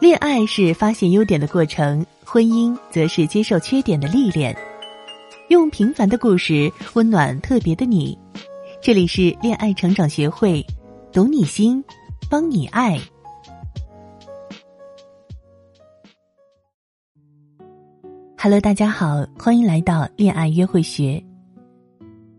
[0.00, 4.56] 恋爱是发现优点的过程，婚姻则是接受缺点的历练。
[5.48, 8.18] 用平凡的故事温暖特别的你。
[8.80, 10.64] 这里是恋爱成长学会，
[11.12, 11.82] 懂你心，
[12.28, 13.00] 帮你爱。
[18.36, 21.22] Hello，大家好，欢迎来到恋爱约会学。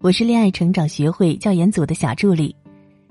[0.00, 2.54] 我是恋爱成长学会教研组的小助理。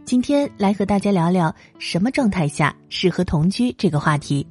[0.07, 4.47] 今天来和大家聊聊什么状态下适合同居这个话题。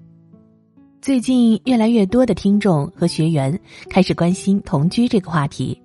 [1.01, 3.59] 最近越来越多的听众和学员
[3.89, 5.81] 开始关心同居这个话题，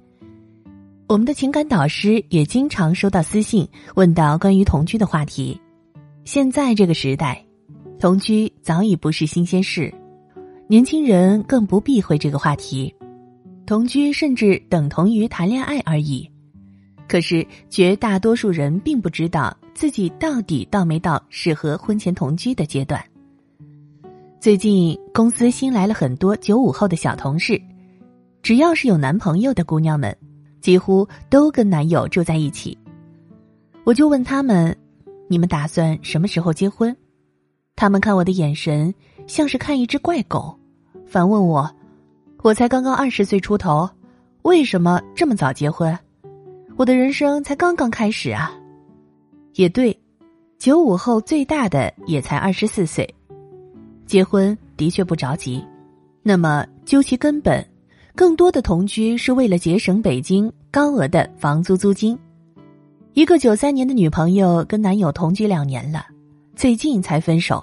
[1.08, 3.66] 我们的情感导师也经常收到私信
[3.96, 5.58] 问到关于同居的话题。
[6.26, 7.41] 现在这个时代，
[7.98, 9.90] 同居早已不是新鲜事，
[10.68, 12.94] 年轻人更不避讳这个话题，
[13.66, 16.30] 同居甚至等同于谈恋爱而已。
[17.12, 19.54] 可是绝大多数人并不知道。
[19.74, 23.04] 自己到底到没到适合婚前同居的阶段？
[24.40, 27.62] 最近公司新来了很多九五后的小同事，
[28.41, 30.16] 只要是有男朋友的姑娘们，
[30.62, 32.77] 几乎都跟男友住在一起。
[33.84, 34.78] 我就问他们
[35.28, 36.96] ：“你们打算什么时候结婚？”
[37.76, 38.94] 他们看我的眼神
[39.28, 40.57] 像是看一只怪狗，
[41.05, 41.70] 反问我
[42.44, 43.90] ：“我才刚刚二十岁出头，
[44.44, 45.98] 为什么这么早结婚？
[46.77, 48.52] 我的人生才刚刚开始啊！”
[49.55, 49.98] 也对，
[50.58, 53.08] 九五后最大的也才二十四岁，
[54.05, 55.63] 结婚的确不着急。
[56.24, 57.66] 那么究其根本，
[58.16, 62.18] 更多的同居是为了节省北京高额的房租租金。
[63.13, 66.06] 一个九三年的女朋友跟男友同居两年了，
[66.56, 67.62] 最近才分手。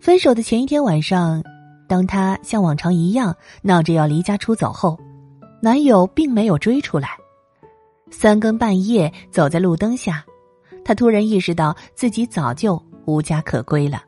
[0.00, 1.44] 分手的前一天晚上，
[1.86, 4.98] 当她像往常一样闹着要离家出走后，
[5.60, 7.19] 男友并没有追出来。
[8.10, 10.24] 三更半夜走在路灯下。
[10.84, 14.02] 她突然意识到自己早就无家可归了，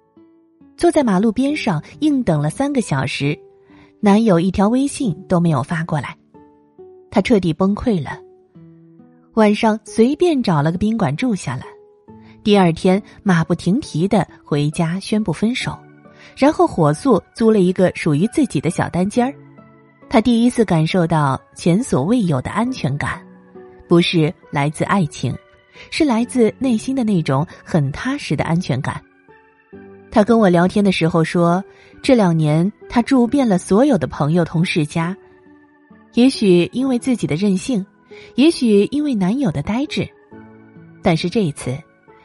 [0.76, 3.38] 坐在马路边上硬等了三个小时，
[4.00, 6.16] 男友一条微信都没有发过来，
[7.10, 8.18] 她彻底崩溃了。
[9.34, 11.62] 晚上随便找了个宾馆住下了，
[12.42, 15.78] 第二天马不停蹄的回家宣布分手，
[16.36, 19.32] 然后火速租了一个属于自己的小单间儿。
[20.10, 23.24] 她第一次感受到前所未有的安全感，
[23.92, 25.36] 不是来自爱情。
[25.90, 29.02] 是来自内心的那种很踏实的安全感。
[30.10, 31.62] 他跟我聊天的时候说，
[32.00, 35.14] 这两年他住遍了所有的朋友、同事家，
[36.14, 37.84] 也许因为自己的任性，
[38.34, 40.08] 也许因为男友的呆滞，
[41.02, 41.76] 但是这一次，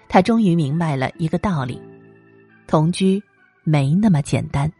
[0.07, 1.81] 他终于明白了一个道理：
[2.65, 3.21] 同居
[3.65, 4.71] 没那么简单。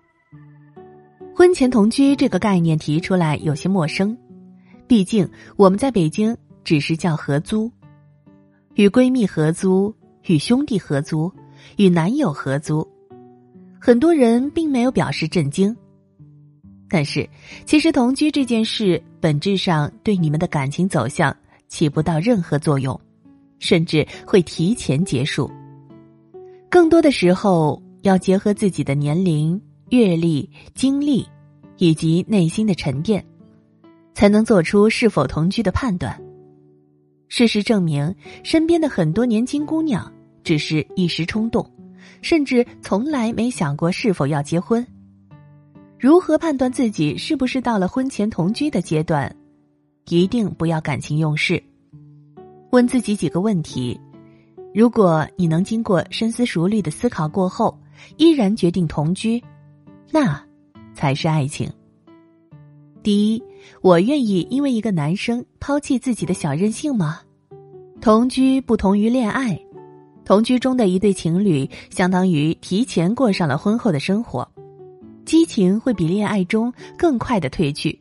[1.36, 4.18] 婚前同居这个概念提出来有些陌生，
[4.88, 7.72] 毕竟我们在北京只是叫合租。
[8.75, 9.95] 与闺蜜合租，
[10.25, 11.31] 与兄弟合租，
[11.78, 12.85] 与男友合租，
[13.79, 15.73] 很多人并没有表示震惊。
[16.89, 17.25] 但是，
[17.66, 21.33] 其实同居这件事本质上对你们的感情走向
[21.69, 23.00] 起不到任何作用，
[23.59, 25.50] 甚至会提前结束。
[26.69, 29.61] 更多的时候，要结合自己的年龄、
[29.91, 31.25] 阅历、经历，
[31.77, 33.25] 以及内心的沉淀，
[34.13, 36.22] 才能做出是否同居的判断。
[37.27, 40.11] 事实证明，身边的很多年轻姑娘
[40.43, 41.69] 只是一时冲动，
[42.21, 44.85] 甚至从来没想过是否要结婚。
[45.99, 49.33] 如何判断自己是不是到了婚前同居的阶段？
[50.09, 51.61] 一定不要感情用事。
[52.71, 53.99] 问自己几个问题：
[54.73, 57.77] 如果你能经过深思熟虑的思考过后，
[58.17, 59.44] 依然决定同居，
[60.11, 60.41] 那
[60.94, 61.69] 才是爱情。
[63.03, 63.44] 第一，
[63.81, 67.19] 我愿意因为一个男生抛弃自己的小任性吗？
[68.00, 69.59] 同居不同于恋爱，
[70.23, 74.47] 同居中的一对情侣相当于提前过上了婚后的生活，
[75.25, 78.00] 激情会比恋爱中更快的褪去。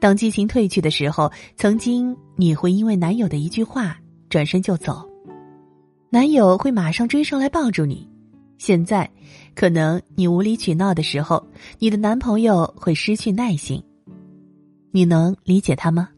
[0.00, 3.96] 当激情褪去的时候，曾经你会因为男友的一句话
[4.28, 5.08] 转身就走，
[6.10, 8.06] 男友会马上追上来抱住你。
[8.58, 9.08] 现在，
[9.54, 11.46] 可能你无理取闹的时候，
[11.78, 13.80] 你的男朋友会失去耐心。
[14.90, 16.08] 你能理解他吗？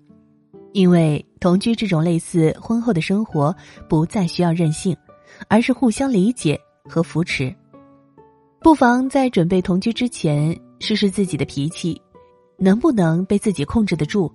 [0.73, 3.55] 因为同居这种类似婚后的生活，
[3.89, 4.97] 不再需要任性，
[5.49, 6.59] 而是互相理解
[6.89, 7.55] 和扶持。
[8.61, 12.01] 不妨在准备同居之前，试试自己的脾气，
[12.57, 14.31] 能不能被自己控制得住。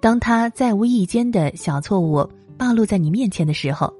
[0.00, 3.92] 当他在无意间的小错误暴露在你面前的时候，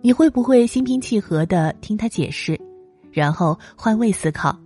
[0.00, 2.58] 你会不会心平气和的听他解释，
[3.10, 4.56] 然后换位思考？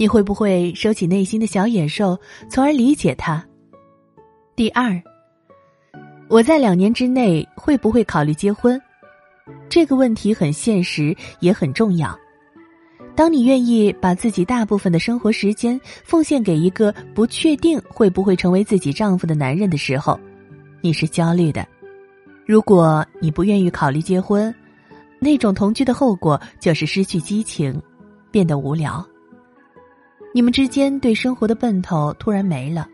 [0.00, 2.16] 你会不会收起内心的小野兽，
[2.48, 3.44] 从而理解他？
[4.54, 5.02] 第二，
[6.28, 8.80] 我在两年之内会不会考虑结婚？
[9.68, 12.16] 这个问题很现实，也很重要。
[13.16, 20.18] 当你愿意把自己大部分的生活时间奉献给一个不确定会不会成为自己丈夫的男人的时候，
[20.80, 21.66] 你是焦虑的。
[22.46, 24.54] 如果你不愿意考虑结婚，
[25.18, 27.82] 那种同居的后果就是失去激情，
[28.30, 29.04] 变得无聊。
[30.34, 32.88] 你们之间对生活的奔头突然没了。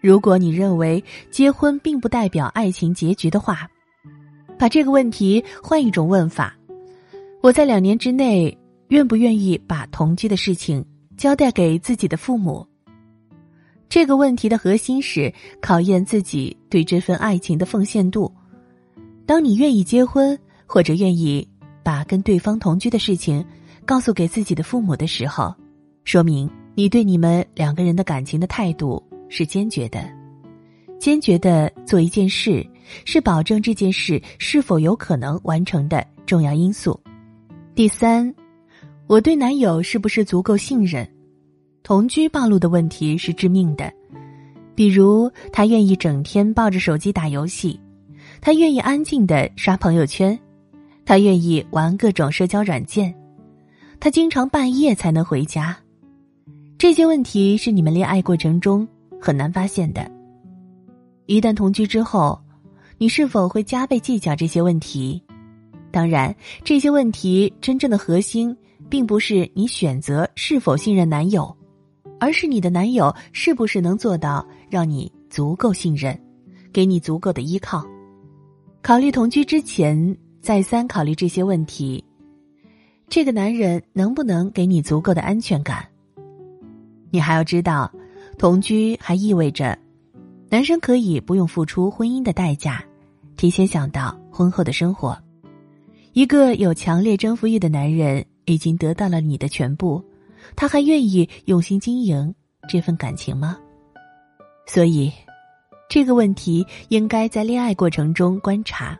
[0.00, 3.68] 如果你认为结婚并不代表爱情结局的话，
[4.58, 6.56] 把这个问题换一种问法：
[7.40, 8.56] 我在两年之内。
[8.88, 10.84] 愿不愿意把同居的事情
[11.16, 12.66] 交代给自己的父母？
[13.88, 15.32] 这个问题的核心是
[15.62, 18.30] 考验自己对这份爱情的奉献度。
[19.24, 21.48] 当你愿意结婚，或者愿意
[21.82, 23.42] 把跟对方同居的事情
[23.86, 25.54] 告诉给自己的父母的时候，
[26.04, 30.08] 说明你对你们两个人的感情的态度是坚决的。
[30.98, 32.66] 坚决的做一件事，
[33.04, 36.98] 是保证这件事是否有可能完成的重要因素。
[37.74, 38.34] 第三。
[39.08, 41.06] 我对男友是不是足够信任？
[41.82, 43.92] 同居暴露的问题是致命的，
[44.74, 47.78] 比如他愿意整天抱着手机打游戏，
[48.40, 50.38] 他愿意安静的刷朋友圈，
[51.04, 53.14] 他愿意玩各种社交软件，
[54.00, 55.76] 他经常半夜才能回家。
[56.82, 58.84] 这些问题是你们恋爱过程中
[59.20, 60.10] 很难发现的。
[61.26, 62.36] 一旦同居之后，
[62.98, 65.22] 你是否会加倍计较这些问题？
[65.92, 66.34] 当然，
[66.64, 68.56] 这些问题真正的核心。
[68.90, 71.56] 并不是你选择是否信任男友，
[72.18, 76.20] 而是你的男友是不是能做到让你足够信任，
[76.72, 77.86] 给你足够的依靠。
[78.82, 82.04] 考虑同居之前，再三考虑这些问题：
[83.08, 85.86] 这个男人能不能给你足够的安全感？
[87.12, 87.88] 你还要知道，
[88.36, 89.78] 同居还意味着，
[90.50, 92.82] 男生可以不用付出婚姻的代价，
[93.36, 95.16] 提前想到婚后的生活。
[96.12, 98.24] 一个有强烈征服欲的男人。
[98.44, 100.02] 已经得到了你的全部，
[100.56, 102.34] 他还愿意用心经营
[102.68, 103.56] 这份感情吗？
[104.66, 105.12] 所以，
[105.88, 108.98] 这个问题应该在恋爱过程中观察，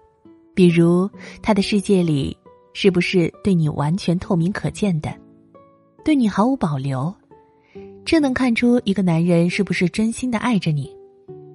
[0.55, 1.11] 比如
[1.43, 2.37] 他的世界里
[2.73, 5.13] 是不是对你完全透明可见的，
[6.05, 7.13] 对你毫无保留，
[8.05, 10.91] 这能看出一个男人是不是真心的爱着你。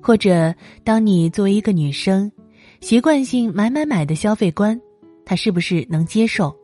[0.01, 0.53] 或者，
[0.83, 2.31] 当你作为一个女生，
[2.79, 4.79] 习惯性买买买的消费观，
[5.25, 6.55] 他是不是能接受？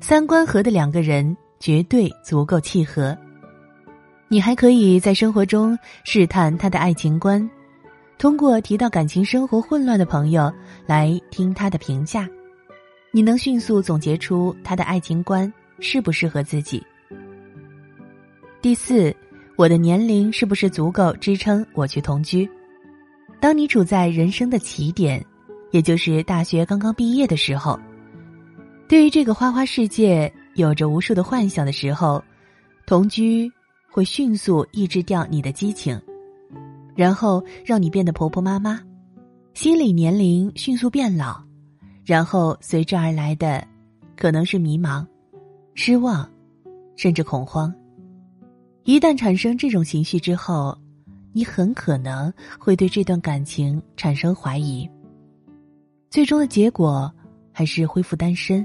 [0.00, 3.16] 三观合的两个人绝对足够契合。
[4.28, 7.48] 你还可以在生活中试探他的爱情观，
[8.18, 10.52] 通过提到感情生活混乱的朋友
[10.86, 12.28] 来听他的评价，
[13.12, 16.82] 你能迅速总结出他的爱情观适不适合自己。
[18.64, 19.14] 第四，
[19.56, 22.48] 我的年龄是不是足够支撑我去同居？
[23.38, 25.22] 当你处在人生的起点，
[25.70, 27.78] 也就是大学刚刚毕业的时候。
[28.88, 32.24] 对于这个花花世界有着无数的幻想的时候，
[32.86, 33.52] 同居
[33.90, 36.00] 会迅速抑制掉你的激情，
[36.96, 38.80] 然后让你变得婆婆妈妈，
[39.52, 41.38] 心理年龄迅速变老，
[42.02, 43.62] 然后随之而来的
[44.16, 45.06] 可能是迷茫、
[45.74, 46.26] 失望，
[46.96, 47.70] 甚至恐慌。
[48.84, 50.76] 一旦产生这种情绪之后，
[51.32, 54.88] 你很可能会对这段感情产生怀疑，
[56.10, 57.10] 最终的结果
[57.50, 58.64] 还是恢复单身。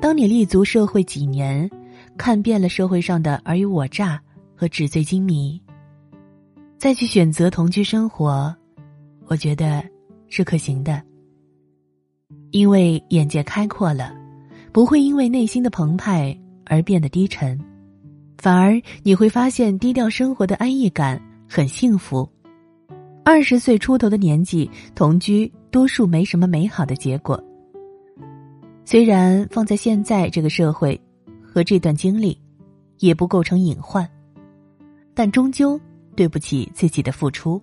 [0.00, 1.70] 当你立足社会几年，
[2.18, 4.20] 看遍了社会上的尔虞我诈
[4.56, 5.60] 和纸醉金迷，
[6.76, 8.52] 再去选择同居生活，
[9.26, 9.84] 我觉得
[10.28, 11.00] 是可行的。
[12.50, 14.12] 因为眼界开阔了，
[14.72, 17.56] 不会因为内心的澎湃而变得低沉，
[18.40, 22.26] 反而你会发现低调生活的安逸感很幸福。
[23.22, 27.42] 二十岁出头的年纪同居，多数没什么美好的结果。
[28.86, 30.98] 虽然放在现在这个社会，
[31.42, 32.36] 和这段经历，
[32.98, 34.08] 也不构成隐患，
[35.12, 35.78] 但终究
[36.16, 37.62] 对不起自己的付出。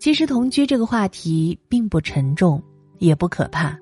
[0.00, 2.60] 其实同居这个话题并不沉重，
[2.98, 3.78] 也不可怕，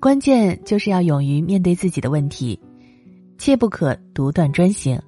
[0.00, 2.58] 关键就是要勇于面对自己的问题，
[3.38, 5.00] 切不可独断专行。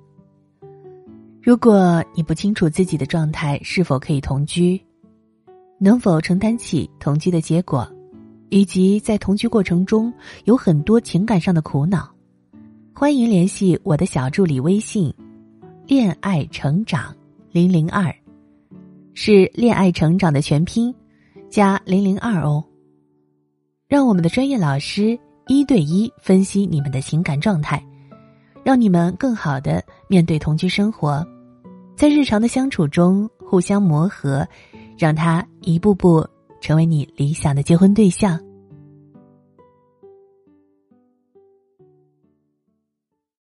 [1.42, 4.80] 如果你不清楚自己的状态是否可以同居，
[5.78, 7.88] 能否承担起同居的结果？
[8.48, 10.12] 以及在同居过程中
[10.44, 12.08] 有很多情感上的苦恼，
[12.94, 15.12] 欢迎联系我的小助理微信
[15.84, 17.12] “恋爱成长
[17.50, 18.14] 零零二”，
[19.14, 20.94] 是恋爱成长的全拼
[21.50, 22.64] 加零零二哦。
[23.88, 25.18] 让我们的专业老师
[25.48, 27.84] 一对一分析你们的情感状态，
[28.66, 31.24] 让你们更好的面对同居生活，
[31.94, 34.44] 在日常的相处中互相磨合，
[34.98, 36.26] 让他一步步。
[36.58, 38.40] 成为你理想的结婚对象。